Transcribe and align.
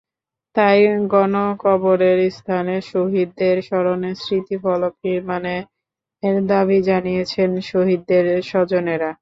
তাই 0.55 0.79
গণকবরের 1.13 2.19
স্থানে 2.31 2.75
শহীদদের 2.91 3.55
স্মরণে 3.67 4.11
স্মৃতিফলক 4.15 4.93
নির্মাণের 5.05 5.63
দাবি 6.49 6.77
জানিয়েছেন 6.89 7.49
শহীদদের 7.71 8.25
স্বজনেরা। 8.43 9.09